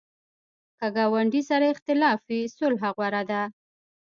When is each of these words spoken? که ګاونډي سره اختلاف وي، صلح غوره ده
که 0.77 0.87
ګاونډي 0.95 1.41
سره 1.49 1.65
اختلاف 1.73 2.19
وي، 2.29 2.41
صلح 2.57 2.83
غوره 2.95 3.23
ده 3.29 3.41